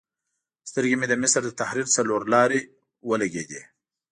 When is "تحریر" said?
1.61-1.87